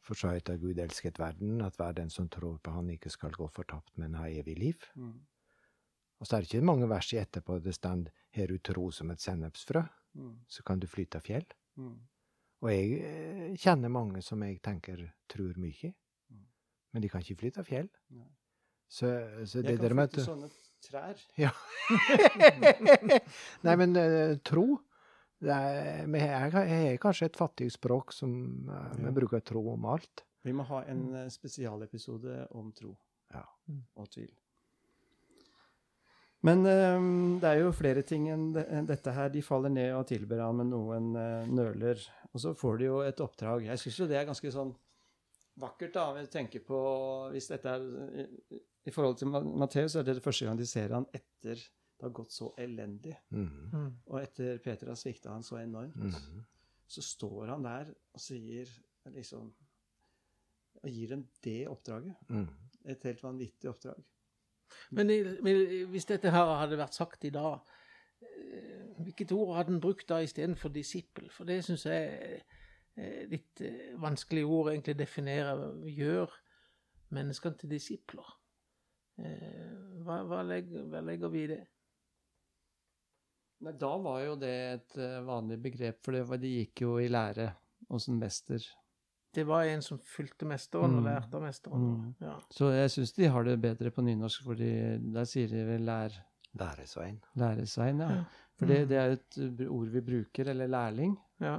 [0.00, 3.10] For så høyt har Gud elsket verden, at hver den som tror på Han, ikke
[3.10, 4.74] skal gå fortapt, men ha evig liv.
[6.20, 9.10] Og så er det ikke mange vers i etterpå det står 'Har du tro som
[9.10, 9.82] et sennepsfrø,
[10.16, 10.38] Mm.
[10.48, 11.52] så kan du flyte fjell'.
[11.76, 11.98] Mm.
[12.62, 15.92] Og jeg eh, kjenner mange som jeg tenker tror mye,
[16.30, 16.46] Mm.
[16.92, 17.88] men de kan ikke flytte fjell.
[18.10, 18.26] Nei.
[18.88, 19.06] Så,
[19.46, 20.50] så det Jeg kan flytte sånne
[20.80, 21.16] trær.
[21.36, 21.50] Ja.
[23.64, 24.78] Nei, men eh, tro
[25.42, 28.88] det er, vi er kanskje et fattig språk som Ja.
[28.96, 30.24] vi bruker tro om alt.
[30.44, 32.96] Vi må ha en eh, spesialepisode om tro
[33.34, 33.42] Ja.
[33.96, 34.32] og tvil.
[36.46, 38.50] Men um, det er jo flere ting enn
[38.86, 39.30] dette her.
[39.34, 42.02] De faller ned og tilber ham, men noen uh, nøler.
[42.32, 43.64] Og så får de jo et oppdrag.
[43.66, 44.70] Jeg syns jo det er ganske sånn
[45.58, 46.04] vakkert, da.
[46.14, 46.78] Hvis du tenker på
[47.32, 47.86] Hvis dette er
[48.22, 51.56] i- I forhold til Ma- Matteus, er det det første gang de ser han etter
[51.96, 53.16] det har gått så elendig.
[53.32, 53.92] Mm -hmm.
[54.06, 55.96] Og etter Peter har svikta han så enormt.
[55.96, 56.44] Mhm.
[56.88, 58.68] så står han der og sier
[59.10, 59.52] liksom
[60.84, 62.14] Og gir dem det oppdraget.
[62.28, 62.48] Mhm.
[62.84, 64.04] Et helt vanvittig oppdrag.
[64.90, 65.60] Men, men
[65.92, 67.60] hvis dette her hadde vært sagt i dag,
[68.22, 71.30] eh, hvilket ord hadde en brukt da istedenfor disippel?
[71.34, 72.40] For det syns jeg
[72.96, 75.72] er litt eh, vanskelig ord egentlig definere.
[75.92, 76.32] Gjør
[77.16, 78.34] menneskene til disipler.
[79.20, 79.72] Eh,
[80.06, 81.62] Hva, hva, legger, hva legger vi i det?
[83.80, 87.48] Da var jo det et eh, vanlig begrep, for det gikk jo i lære
[87.88, 88.64] hos en mester.
[89.36, 91.08] Det var en som fulgte mesteren og Mm.
[91.10, 91.82] lærte av mesteren.
[91.86, 92.14] Mm.
[92.24, 92.34] Ja.
[92.50, 96.10] Så jeg syns de har det bedre på nynorsk, for der sier de vel lær,
[96.56, 97.18] Læresvein.
[97.36, 98.08] læresvein, ja.
[98.16, 98.22] Ja.
[98.56, 101.16] For det, det er et ord vi bruker, eller lærling.
[101.40, 101.58] ja.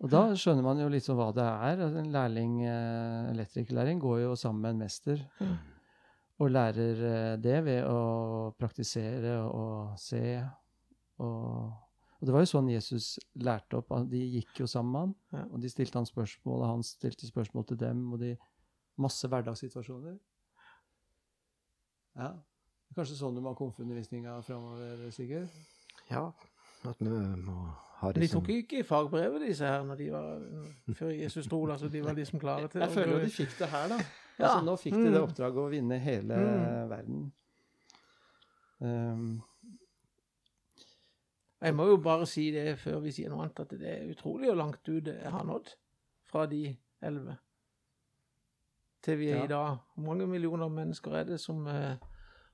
[0.00, 1.76] Og da skjønner man jo litt liksom hva det er.
[1.84, 5.18] Altså, En lærling, elektrikerlæring elektrikerlærling, går jo sammen med en mester.
[5.40, 5.56] Mm.
[6.40, 10.22] Og lærer eh, det ved å praktisere og se.
[11.18, 11.72] Og,
[12.20, 13.88] og det var jo sånn Jesus lærte opp.
[14.10, 15.44] De gikk jo sammen med han, Ja.
[15.54, 18.12] og de stilte han spørsmål, og han stilte spørsmål til dem.
[18.12, 18.36] Og de
[19.00, 20.18] Masse hverdagssituasjoner.
[22.18, 22.32] Ja.
[22.96, 25.48] Kanskje sånn du må ha konfundervisninga framover, Sigurd?
[26.10, 26.26] Ja,
[26.84, 27.54] at vi må
[28.00, 30.42] ha det de som tok ikke fagbrevet, disse her, når de var,
[30.98, 31.62] før Jesus dro.
[31.70, 33.98] Altså, de var liksom klare til Jeg føler jo de fikk det her, da.
[34.40, 34.48] Ja.
[34.48, 35.28] Altså, nå fikk de det Mm.
[35.28, 36.88] oppdraget å vinne hele Mm.
[36.90, 37.32] verden.
[38.80, 39.42] Um,
[41.62, 44.48] Jeg må jo bare si det før vi sier noe annet, at det er utrolig
[44.48, 45.74] hvor langt ut det har nådd
[46.30, 47.36] fra de elleve
[49.02, 49.44] til vi er Ja.
[49.44, 49.76] i dag.
[49.96, 51.96] Hvor mange millioner mennesker er det som uh,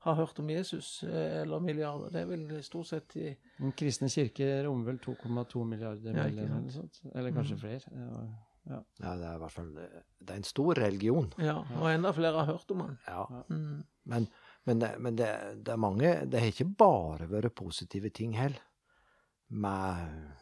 [0.07, 1.11] har hørt om Jesus, uh,
[1.43, 2.11] eller milliarder?
[2.11, 6.71] Det er vel stort sett i Den kristne kirke rommer vel 2,2 milliarder Ja, eller,
[6.71, 7.01] sånt.
[7.15, 7.61] eller kanskje Mm.
[7.61, 7.81] flere.
[7.93, 8.27] Ja,
[8.69, 8.81] Ja.
[9.01, 11.33] Ja, det er i hvert fall Det er en stor religion.
[11.39, 12.99] Ja, og enda flere har hørt om den.
[13.07, 13.25] Ja.
[13.49, 13.85] Mm.
[14.05, 14.27] Men,
[14.65, 15.29] men, det, men det,
[15.65, 18.59] det er mange Det har ikke bare vært positive ting heller.
[19.49, 20.33] Med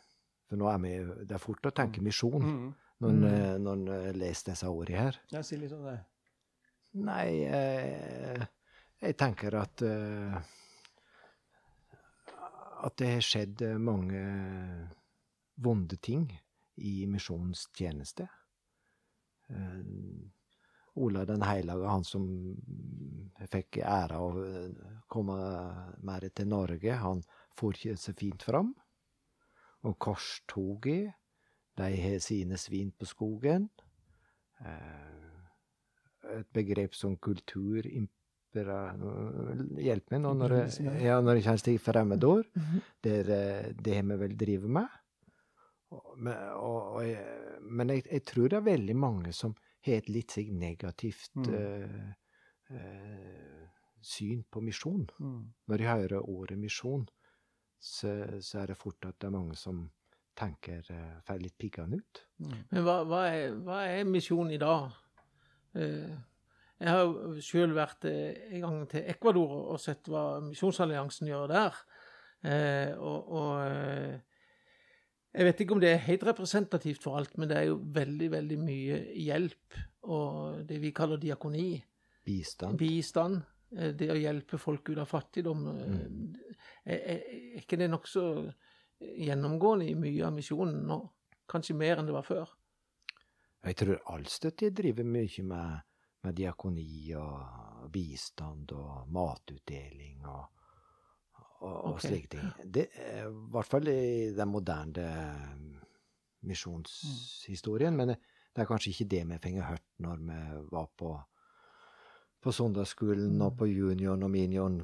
[0.48, 0.92] For nå er vi
[1.26, 2.74] Det er fort å tenke misjon Mm.
[3.00, 3.24] når en Mm.
[3.34, 5.18] eh, når en eh, leser disse ordene her.
[5.32, 5.98] Ja, si litt om det.
[6.94, 8.46] Nei, jeg,
[9.02, 10.36] jeg tenker at eh,
[12.84, 14.22] At det har skjedd eh, mange
[15.56, 16.26] vonde ting
[16.76, 18.28] i misjonens tjeneste.
[19.50, 19.82] Eh,
[20.96, 22.26] Ola den hellige, han som
[23.50, 24.44] fikk æra av å
[25.10, 25.34] komme
[26.06, 27.22] mer til Norge, han
[27.58, 28.68] for ikke så fint fram.
[29.84, 31.12] Og korstoget,
[31.78, 33.68] de har sine svin på skogen.
[34.64, 35.14] Eh,
[36.38, 37.84] et begrep som kultur
[38.54, 42.50] Hjelp meg nå når jeg, ja, når jeg kommer til fremmedord.
[43.02, 45.00] Det, det har vi vel drevet med.
[46.16, 47.24] Men, og, og jeg,
[47.66, 49.54] men jeg, jeg, tror det er veldig mange som
[49.86, 51.50] har et litt negativt mm.
[51.50, 53.66] uh, uh,
[54.02, 55.04] syn på misjon.
[55.18, 55.42] Mm.
[55.66, 57.06] Når de hører ordet misjon,
[57.84, 59.84] så, så, er det fort at det er mange som
[60.34, 62.22] tenker uh, får litt piggende ut.
[62.42, 62.54] Mm.
[62.70, 65.00] Men hva, hva, er, hva er misjonen i dag?
[65.74, 71.80] jeg har jo sjøl vært en gang til Ecuador og sett hva Misjonsalliansen gjør der.
[72.94, 74.20] og, og
[75.34, 78.28] jeg vet ikke om det er helt representativt for alt, men det er jo veldig,
[78.36, 79.80] veldig mye hjelp
[80.14, 81.82] og det vi kaller diakoni.
[82.24, 82.78] Bistand.
[82.78, 83.42] Bistand.
[83.78, 85.66] Eh, det å hjelpe folk ut av fattigdom.
[85.72, 86.54] Eh, mm.
[86.84, 87.24] Er, er,
[87.62, 88.24] ikke det nokså
[89.04, 91.00] gjennomgående i mye av misjonen nå?
[91.50, 92.54] Kanskje mer enn det var før?
[93.64, 95.84] Jeg tror Allstøtte driver mye med,
[96.24, 100.50] med diakoni og bistand og matutdeling og
[101.64, 102.10] og, og okay.
[102.10, 102.48] slike ting.
[102.76, 105.04] Det, I hvert fall i den moderne
[106.44, 107.96] misjonshistorien.
[107.96, 110.40] Men det er kanskje ikke det vi fikk hørt når vi
[110.74, 111.14] var på,
[112.44, 114.78] på søndagsskolen og på junioren og minioren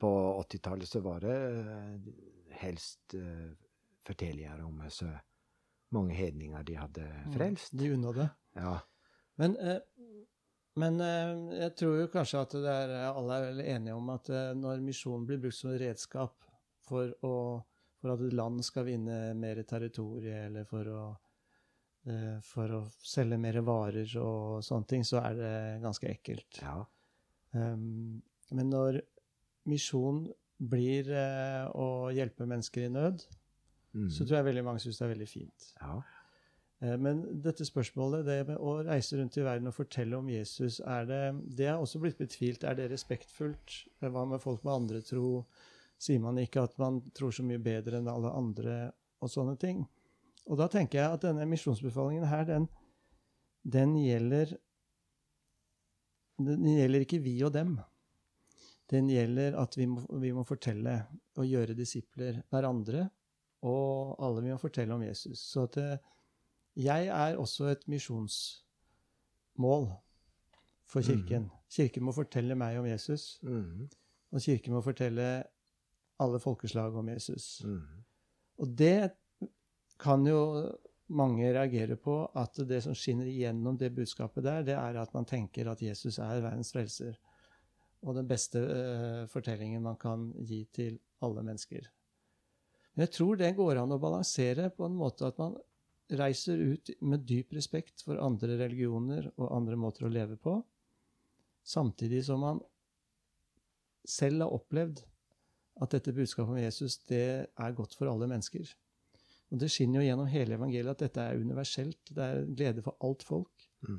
[0.00, 0.12] på
[0.44, 0.88] 80-tallet.
[0.88, 2.08] Så var det eh,
[2.62, 3.50] helst uh,
[4.06, 5.08] fortellere om så
[5.92, 7.74] mange hedninger de hadde frelst.
[7.76, 8.28] De unna det.
[8.60, 8.76] Ja.
[9.40, 9.80] Men uh,
[10.80, 14.52] men eh, jeg tror jo kanskje at er, alle er veldig enige om at eh,
[14.56, 16.46] når misjonen blir brukt som redskap
[16.88, 17.34] for, å,
[18.00, 21.21] for at et land skal vinne mer territorium, eller for å, eh,
[22.42, 25.52] for å selge mer varer og sånne ting, så er det
[25.84, 26.58] ganske ekkelt.
[26.58, 26.80] Ja.
[27.52, 29.02] Um, men når
[29.68, 30.24] misjon
[30.62, 33.22] blir uh, å hjelpe mennesker i nød,
[33.92, 34.08] mm.
[34.12, 35.68] så tror jeg veldig mange syns det er veldig fint.
[35.80, 35.98] Ja.
[36.82, 40.80] Uh, men dette spørsmålet, det med å reise rundt i verden og fortelle om Jesus,
[40.80, 41.22] er det,
[41.58, 42.66] det er også blitt betvilt.
[42.68, 43.78] Er det respektfullt?
[44.00, 45.44] Eh, hva med folk med andre tro?
[46.02, 48.78] Sier man ikke at man tror så mye bedre enn alle andre,
[49.22, 49.84] og sånne ting?
[50.50, 52.68] Og da tenker jeg at denne misjonsbefalingen her, den,
[53.62, 54.56] den gjelder
[56.42, 57.76] Den gjelder ikke vi og dem.
[58.90, 60.94] Den gjelder at vi må, vi må fortelle
[61.38, 63.04] og gjøre disipler hverandre,
[63.62, 65.38] og alle vi må fortelle om Jesus.
[65.38, 65.78] Så at
[66.76, 69.86] jeg er også et misjonsmål
[70.88, 71.42] for Kirken.
[71.42, 71.50] Mm.
[71.70, 73.88] Kirken må fortelle meg om Jesus, mm.
[74.32, 75.28] og Kirken må fortelle
[76.20, 77.62] alle folkeslag om Jesus.
[77.64, 78.04] Mm.
[78.58, 79.12] Og det
[80.02, 80.42] kan jo
[81.12, 85.28] mange reagere på, at det som skinner igjennom det budskapet der, det er at man
[85.28, 87.18] tenker at Jesus er verdens frelser.
[88.02, 91.86] Og den beste uh, fortellingen man kan gi til alle mennesker.
[92.92, 95.54] Men jeg tror det går an å balansere på en måte at man
[96.12, 100.58] reiser ut med dyp respekt for andre religioner og andre måter å leve på,
[101.64, 102.60] samtidig som man
[104.08, 105.04] selv har opplevd
[105.80, 108.66] at dette budskapet om Jesus det er godt for alle mennesker.
[109.52, 112.00] Og Det skinner jo gjennom hele evangeliet at dette er universelt.
[112.08, 113.66] Det er glede for alt folk.
[113.84, 113.98] Mm.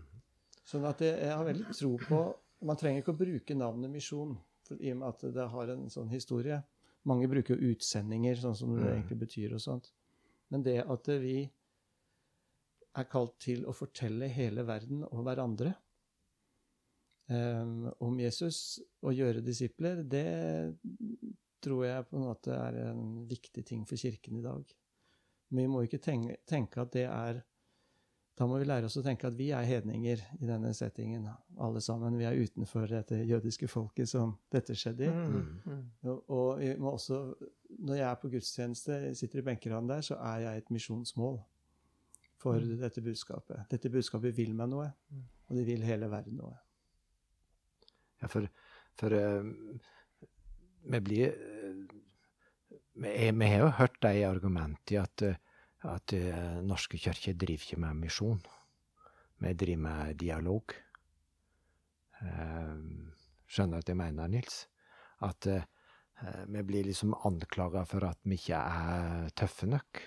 [0.65, 2.23] Sånn at jeg har veldig tro på
[2.63, 4.37] Man trenger ikke å bruke navnet misjon
[4.79, 6.61] i og med at det har en sånn historie.
[7.11, 8.91] Mange bruker jo utsendinger, sånn som det mm.
[8.93, 9.55] egentlig betyr.
[9.57, 9.89] og sånt.
[10.47, 11.41] Men det at vi
[12.93, 15.73] er kalt til å fortelle hele verden og hverandre
[17.27, 20.23] um, om Jesus og gjøre disipler, det
[21.63, 24.63] tror jeg på en måte er en viktig ting for Kirken i dag.
[25.53, 27.43] Men vi må ikke tenke, tenke at det er
[28.33, 31.27] da må vi lære oss å tenke at vi er hedninger i denne settingen,
[31.61, 32.15] alle sammen.
[32.17, 35.11] Vi er utenfor dette jødiske folket som dette skjedde i.
[35.13, 35.35] Mm.
[35.69, 35.83] Mm.
[36.09, 37.19] Og, og også,
[37.77, 41.37] når jeg er på gudstjeneste, sitter i benkeradene der, så er jeg et misjonsmål
[42.41, 42.73] for mm.
[42.81, 43.67] dette budskapet.
[43.69, 45.23] Dette budskapet vil meg noe, mm.
[45.49, 46.57] og det vil hele verden noe.
[48.23, 48.49] Ja, for,
[48.97, 49.45] for uh,
[50.89, 51.85] vi blir uh,
[52.97, 55.42] vi, vi, har jo hørt de argumentene at, uh,
[55.89, 58.41] at uh, Norske kirke driver ikke med misjon.
[59.43, 60.74] Vi driver med dialog.
[63.52, 64.67] skjønner du at jeg mener, Nils?
[65.19, 65.43] At
[66.48, 70.00] vi blir liksom anklaga for at vi ikke er tøffe nok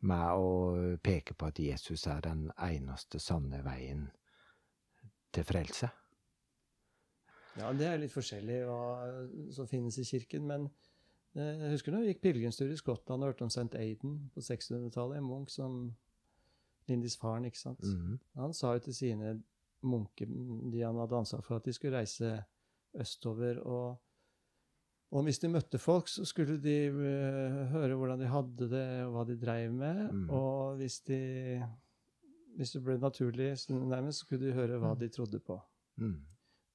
[0.00, 4.04] med å peke på at Jesus er den eneste sanne veien
[5.32, 5.88] til frelse.
[7.58, 8.82] Ja, det er litt forskjellig hva
[9.54, 10.46] som finnes i kirken.
[10.46, 10.68] Men
[11.34, 13.74] jeg husker da vi gikk pilegrimstur i Skottland og hørte om St.
[13.78, 15.18] Aiden på 600-tallet.
[15.20, 15.78] En munk som
[16.88, 17.82] Lindis faren, ikke sant.
[17.82, 18.18] Mm -hmm.
[18.40, 19.42] Han sa jo til sine
[19.82, 20.26] munker
[20.72, 22.44] de han hadde ansvar for, at de skulle reise
[22.94, 23.98] østover og
[25.08, 29.14] og hvis de møtte folk, så skulle de uh, høre hvordan de hadde det, og
[29.14, 30.12] hva de dreiv med.
[30.12, 30.30] Mm.
[30.36, 31.20] Og hvis, de,
[32.56, 34.98] hvis det ble naturlig, så nærmest, så skulle de høre hva mm.
[35.00, 35.56] de trodde på.
[35.96, 36.18] Mm.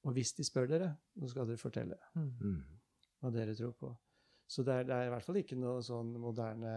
[0.02, 2.32] Og hvis de spør dere, så skal dere fortelle Mm.
[2.40, 2.58] Mm.
[3.20, 3.94] hva dere tror på.
[4.46, 6.72] Så det er, det er i hvert fall ikke noe sånn moderne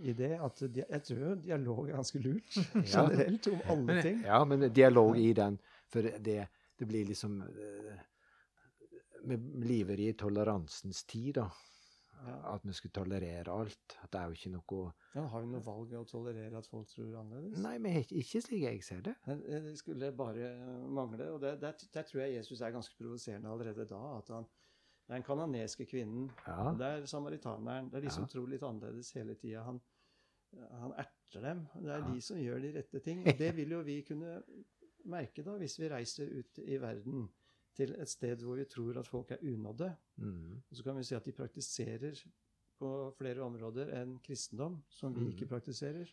[0.00, 0.30] idé.
[0.40, 3.04] at de, Jeg tror dialog er ganske lurt Ja.
[3.04, 4.22] generelt om alle Men- ting.
[4.24, 5.58] Ja, men dialog i den,
[5.92, 8.00] for det, det blir liksom eh,
[9.24, 9.36] Vi
[9.68, 11.50] lever i toleransens tid, da.
[12.22, 12.54] Ja.
[12.54, 13.96] At vi skulle tolerere alt.
[14.02, 14.82] At det er jo ikke noe
[15.14, 17.58] Ja, har vi noe valg å tolerere at folk tror annerledes?
[17.62, 19.14] Nei, men ikke, slik jeg ser det.
[19.26, 20.52] Eh, Det skulle bare
[20.88, 21.30] mangle.
[21.34, 24.02] Og det, der, tror jeg Jesus er ganske provoserende allerede da.
[24.18, 24.46] at han,
[25.10, 26.30] den kanoneske kvinnen.
[26.46, 26.72] Ja.
[26.78, 27.90] Det er samaritaneren.
[27.90, 29.64] Det er de som tror litt annerledes hele tida.
[29.66, 29.80] Han,
[30.70, 31.64] han erter dem.
[31.82, 33.24] Det er de som gjør de rette ting.
[33.26, 34.40] Og det vil jo vi kunne
[35.10, 37.26] merke da, hvis vi reiser ut i verden
[37.76, 39.90] til et sted hvor vi tror at folk er unådde.
[40.16, 40.62] Mm.
[40.70, 42.22] Og så kan vi si at de praktiserer
[42.78, 46.10] på flere områder enn kristendom, som vi ikke praktiserer.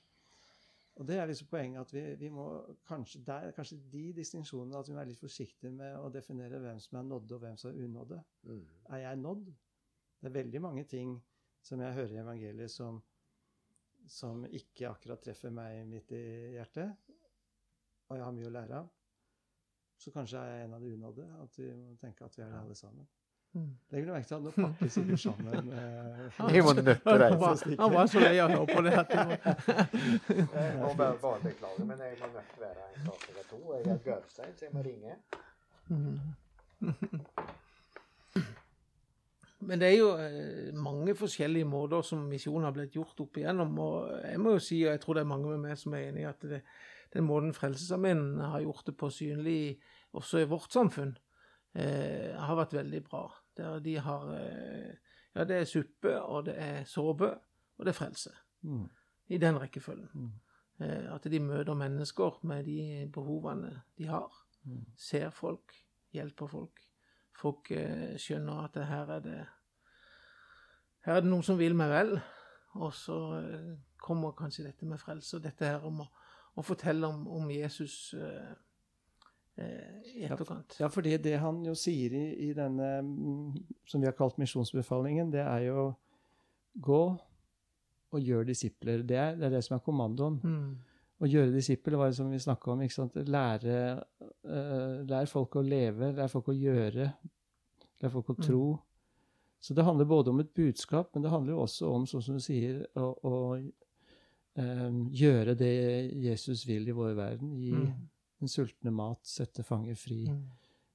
[1.00, 2.46] Og det er liksom poenget at vi, vi må
[2.88, 6.82] kanskje der, kanskje de distinksjonene at vi må være litt forsiktige med å definere hvem
[6.84, 8.18] som er nådde, og hvem som er unådde.
[8.50, 8.66] Mm.
[8.90, 9.46] Er jeg nådd?
[10.20, 11.14] Det er veldig mange ting
[11.64, 13.00] som jeg hører i evangeliet som,
[14.12, 16.24] som ikke akkurat treffer meg midt i
[16.58, 17.16] hjertet,
[18.10, 18.92] og jeg har mye å lære av.
[20.00, 22.52] Så kanskje er jeg en av de unådde, at vi må tenke at vi er
[22.52, 23.08] det alle sammen.
[23.54, 23.70] Mm.
[23.90, 25.72] Legger du merke til at nå pakker sikkert sammen
[26.54, 27.40] Jeg må nøtte Han reise.
[27.42, 28.92] var, han var så lei av å høre på det.
[30.30, 33.62] Jeg må bare, bare beklage, men jeg må nødt være en sak eller to.
[33.74, 35.18] Jeg er gørrstein, så jeg må ringe.
[35.90, 36.20] Mm.
[39.60, 43.74] Men det er jo eh, mange forskjellige måter som misjonen har blitt gjort opp igjennom.
[43.84, 46.08] Og jeg må jo si, og jeg tror det er mange med meg som er
[46.12, 46.62] enig i at det,
[47.14, 49.60] den måten Frelsesarmeen har gjort det på synlig
[50.16, 51.18] også i vårt samfunn,
[51.76, 53.26] eh, har vært veldig bra.
[53.60, 54.96] Der de har eh,
[55.36, 57.30] Ja, det er suppe, og det er såpe,
[57.78, 58.32] og det er frelse.
[58.62, 58.88] mm.
[59.30, 60.10] I den rekkefølgen.
[60.14, 60.32] Mm.
[60.86, 64.32] Eh, at de møter mennesker med de behovene de har.
[64.64, 64.86] Mm.
[64.98, 65.76] Ser folk,
[66.12, 66.82] hjelper folk.
[67.42, 69.46] Folk eh, skjønner at her er det
[71.06, 72.20] Her er det noen som vil meg vel.
[72.80, 73.16] Og så
[73.98, 76.08] kommer kanskje dette med frelse, og dette her om å,
[76.56, 78.52] å fortelle om, om Jesus eh,
[80.16, 80.76] i etterkant.
[80.80, 85.32] Ja, fordi det han jo sier i, i denne mm, som vi har kalt misjonsbefalingen,
[85.34, 85.88] det er jo
[86.80, 87.02] gå
[88.10, 89.04] og gjør disipler.
[89.06, 90.40] Det er det, er det som er kommandoen.
[90.44, 90.70] Mm.
[91.20, 92.82] Å gjøre disipler var det som vi snakka om.
[92.86, 93.18] ikke sant?
[93.28, 93.80] Lære,
[94.48, 97.10] uh, lær folk å leve, lær folk å gjøre,
[98.02, 98.46] lær folk å Mm.
[98.48, 98.62] tro.
[99.60, 102.38] Så det handler både om et budskap, men det handler jo også om, sånn som
[102.38, 103.34] du sier, å, å
[104.56, 105.74] um, gjøre det
[106.16, 107.58] Jesus vil i vår verden.
[107.60, 107.92] Gi Mm.
[108.40, 110.44] Den sultne mat, sette fanger fri Mm.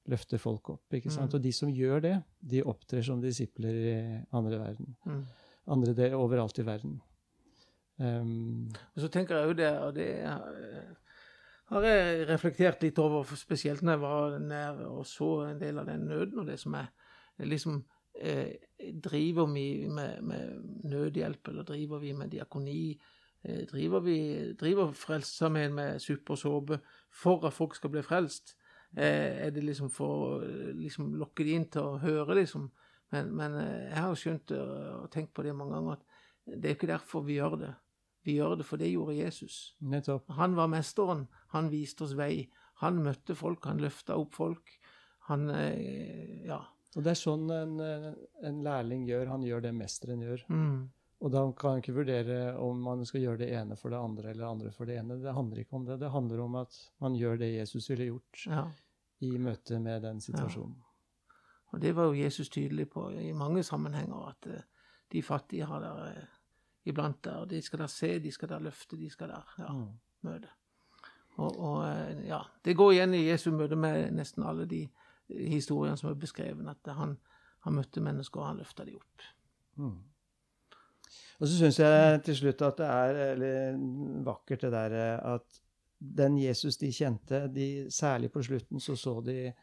[0.07, 0.93] løfter folk opp.
[0.93, 1.31] ikke sant?
[1.31, 1.35] Mm.
[1.37, 4.95] Og de som gjør det, de opptrer som disipler i andre verden.
[5.05, 5.25] Mm.
[5.67, 7.01] Andre deler overalt i verden.
[7.97, 10.09] Um, Og så tenker jeg jo det, og det
[11.71, 15.87] har jeg reflektert litt over, spesielt når jeg var nær og så en del av
[15.87, 16.91] den nøden, og det som er
[17.39, 17.83] liksom
[18.21, 18.53] eh,
[19.01, 22.99] Driver vi med, med nødhjelp, eller driver vi med diakoni?
[23.45, 24.17] Eh, driver vi
[24.57, 26.79] driver Frelsesarmeen med supersåpe
[27.13, 28.55] for at folk skal bli frelst?
[28.97, 30.27] Eh, er det liksom for å
[30.79, 32.69] liksom, lokke de inn til å høre, liksom?
[33.13, 36.69] Men, men eh, jeg har skjønt eh, og tenkt på det mange ganger, at det
[36.69, 37.73] er ikke derfor vi gjør det.
[38.25, 39.75] Vi gjør det for det gjorde Jesus.
[39.79, 40.31] nettopp.
[40.33, 41.27] Han var mesteren.
[41.53, 42.47] Han viste oss vei.
[42.81, 44.79] Han møtte folk, han løfta opp folk.
[45.29, 46.63] Han eh, Ja.
[46.95, 47.73] Og det er sånn en,
[48.47, 49.27] en lærling gjør.
[49.27, 50.45] Han gjør det mesteren gjør.
[50.47, 50.85] Mm.
[51.23, 54.33] Og da kan man ikke vurdere om man skal gjøre det ene for det andre
[54.33, 55.15] eller andre for det ene.
[55.23, 55.99] Det handler ikke om det.
[56.01, 58.65] Det handler om at man gjør det Jesus ville gjort ja.
[59.23, 60.75] i møte med den situasjonen.
[61.73, 64.61] Og det var jo Jesus tydelig på i mange sammenhenger, at eh,
[65.11, 66.27] de fattige har der eh,
[66.85, 67.45] iblant der.
[67.45, 69.87] De skal der se, de skal der løfte, de skal der ja, Mm.
[70.21, 70.47] møte.
[71.37, 74.85] Og, og eh, ja, det går igjen i Jesu møte med nesten alle de
[75.29, 77.17] historiene som er beskrevet, at han,
[77.65, 79.25] han møtte mennesker, og han løfta de opp.
[79.75, 79.97] Mm.
[81.39, 83.79] Og så syns jeg til slutt at det er eller,
[84.25, 85.61] vakkert det der eh, at
[85.99, 89.53] den Jesus de kjente, de, særlig på slutten, så så de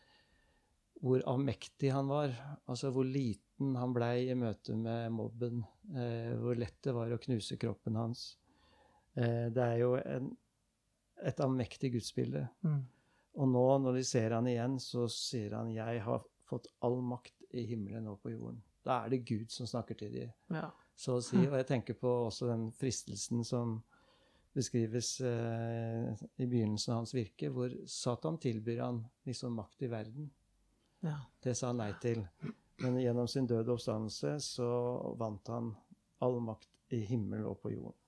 [1.02, 2.34] hvor avmektig han var.
[2.70, 5.64] Altså hvor liten han blei i møte med mobben.
[5.90, 8.26] Eh, hvor lett det var å knuse kroppen hans.
[9.14, 10.30] Eh, det er jo en,
[11.22, 12.46] et avmektig gudsbilde.
[12.62, 12.82] Mm.
[13.42, 17.48] Og nå, når de ser han igjen, så sier han 'Jeg har fått all makt
[17.50, 18.62] i himmelen og på jorden'.
[18.84, 20.70] Da er det Gud som snakker til dem Ja.
[20.96, 21.40] Så å si.
[21.46, 23.78] Og jeg tenker på også den fristelsen som
[24.52, 30.28] beskrives eh, i begynnelsen av hans virke, hvor Satan tilbyr han liksom makt i verden.
[31.00, 31.16] ja.
[31.42, 32.20] Det sa han nei til.
[32.82, 34.68] Men gjennom sin døde oppstandelse så
[35.18, 35.72] vant han
[36.22, 37.98] all makt i himmel og på jorden.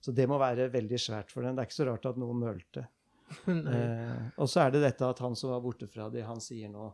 [0.00, 1.56] Så det må være veldig svært for den.
[1.56, 2.86] Det er ikke så rart at noen nølte.
[3.46, 6.66] Eh, og så er det dette at han som var borte fra det, han sier
[6.72, 6.88] nå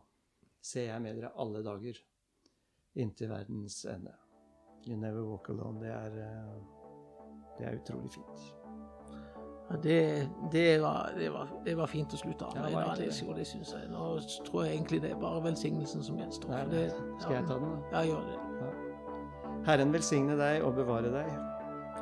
[0.67, 1.97] Ser jeg med dere alle dager
[2.99, 4.11] inntil verdens ende.
[4.87, 5.81] You never walk alone.
[5.81, 6.53] Det er, eh,
[7.57, 8.53] det er utrolig fint.
[9.69, 12.71] Ja, det, det, var, det, var, det var fint å slutte av med.
[12.71, 13.33] da, det, det.
[13.35, 13.89] det synes jeg.
[13.91, 14.05] Nå
[14.47, 16.53] tror jeg egentlig det er bare velsignelsen som gjenstår.
[16.71, 16.85] Nei,
[17.19, 17.97] Skal jeg ta den, da?
[17.97, 18.37] Ja, gjør det.
[19.67, 21.31] Herren velsigne deg og bevare deg.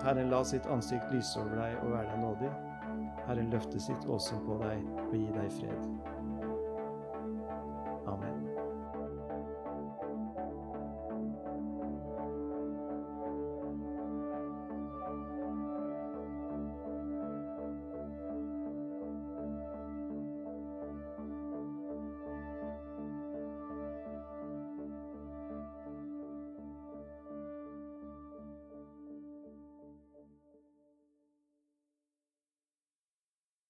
[0.04, 2.52] Herren la sitt ansikt lyse over deg og være deg nådig.
[3.26, 6.14] Herren løfte sitt åsyn på deg og gi deg fred.